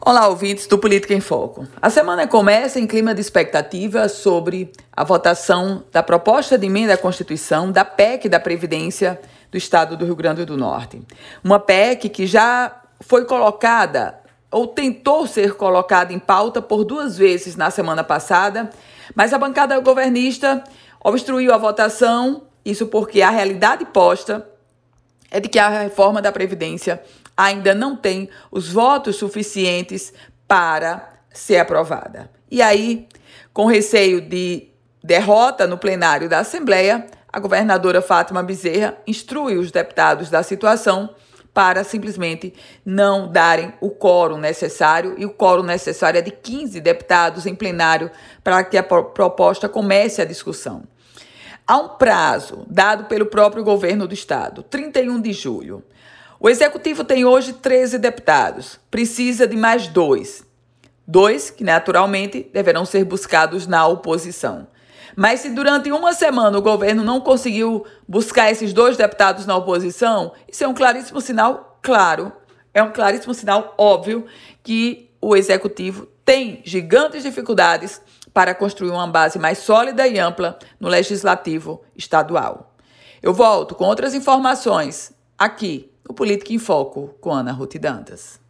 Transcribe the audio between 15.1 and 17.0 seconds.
ser colocada em pauta por